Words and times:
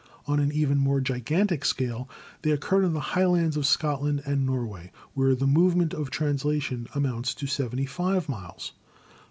On 0.25 0.39
an 0.39 0.51
even 0.51 0.79
more 0.79 0.99
gigantic 0.99 1.63
scale 1.63 2.09
they 2.41 2.49
occur 2.49 2.81
in 2.81 2.93
the 2.93 2.99
Highlands 3.13 3.55
of 3.55 3.67
Scotland 3.67 4.23
and 4.25 4.47
Norway, 4.47 4.91
where 5.13 5.35
the 5.35 5.45
movement 5.45 5.93
of 5.93 6.09
transla 6.09 6.59
tion 6.59 6.87
amounts 6.95 7.35
to 7.35 7.45
75 7.45 8.27
miles. 8.27 8.71